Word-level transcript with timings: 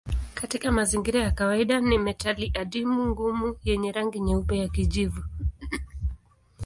Katika 0.33 0.71
mazingira 0.71 1.19
ya 1.21 1.31
kawaida 1.31 1.79
ni 1.79 1.97
metali 1.97 2.51
adimu 2.55 3.05
ngumu 3.07 3.55
yenye 3.63 3.91
rangi 3.91 4.19
nyeupe 4.19 4.57
ya 4.57 4.69
kijivu. 4.69 5.23